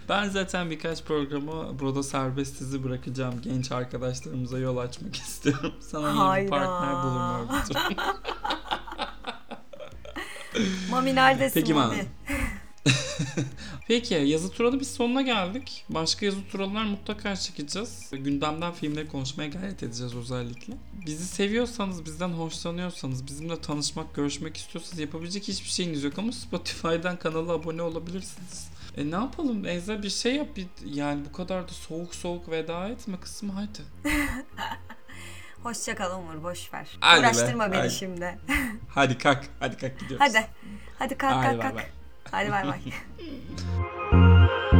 Ben 0.09 0.29
zaten 0.29 0.71
birkaç 0.71 1.05
programı 1.05 1.79
burada 1.79 2.03
serbest 2.03 2.61
dizi 2.61 2.85
bırakacağım. 2.85 3.35
Genç 3.43 3.73
arkadaşlarımıza 3.73 4.59
yol 4.59 4.77
açmak 4.77 5.17
istiyorum. 5.27 5.73
Sana 5.81 6.07
yeni 6.09 6.17
bir 6.17 6.21
Hayda. 6.21 6.51
partner 6.51 7.61
istiyorum. 7.61 7.97
Mami 10.91 11.15
neredesin 11.15 11.61
Peki 11.61 11.75
Mami? 11.75 12.05
Peki 13.89 14.15
yazı 14.15 14.51
turalı 14.51 14.81
biz 14.81 14.95
sonuna 14.95 15.23
geldik. 15.23 15.85
Başka 15.89 16.27
yazı 16.27 16.39
turalar 16.53 16.85
mutlaka 16.85 17.37
çekeceğiz. 17.37 18.11
Gündemden 18.13 18.73
filmleri 18.73 19.09
konuşmaya 19.09 19.49
gayret 19.49 19.83
edeceğiz 19.83 20.15
özellikle. 20.15 20.75
Bizi 21.07 21.27
seviyorsanız, 21.27 22.05
bizden 22.05 22.29
hoşlanıyorsanız, 22.29 23.27
bizimle 23.27 23.61
tanışmak, 23.61 24.15
görüşmek 24.15 24.57
istiyorsanız 24.57 24.99
yapabilecek 24.99 25.49
hiçbir 25.49 25.69
şeyiniz 25.69 26.05
yok 26.05 26.19
ama 26.19 26.33
Spotify'dan 26.33 27.19
kanala 27.19 27.53
abone 27.53 27.83
olabilirsiniz. 27.83 28.69
E 28.97 29.11
ne 29.11 29.15
yapalım 29.15 29.67
Eza 29.67 30.03
bir 30.03 30.11
şey 30.11 30.35
yap. 30.37 30.49
Bir, 30.57 30.67
yani 30.95 31.25
bu 31.29 31.33
kadar 31.33 31.69
da 31.69 31.73
soğuk 31.73 32.15
soğuk 32.15 32.51
veda 32.51 32.89
etme 32.89 33.21
kısmı 33.21 33.53
hadi. 33.53 34.13
Hoşça 35.63 35.95
kal 35.95 36.19
Umur 36.19 36.43
boş 36.43 36.73
ver. 36.75 36.97
Hadi 37.01 37.17
be, 37.23 37.27
Uğraştırma 37.27 37.73
beni 37.73 37.77
hadi. 37.81 37.91
şimdi. 37.91 38.39
Hadi 38.95 39.19
kalk. 39.19 39.41
Hadi 39.61 39.77
kalk 39.77 39.99
gidiyoruz. 40.01 40.27
Hadi. 40.27 40.47
Hadi 40.99 41.19
kalk 41.19 41.35
Hadi 41.45 41.59
kalk 41.59 41.59
bay 41.59 41.69
kalk. 41.71 41.77
bay. 41.77 41.87
Hadi 42.31 42.51
bay 42.51 42.65
bay. 42.67 42.81